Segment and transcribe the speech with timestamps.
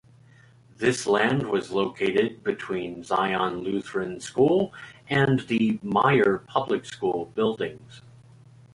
[0.77, 4.73] This land was located between Zion Lutheran School,
[5.07, 8.01] and the Mayer Public School buildings.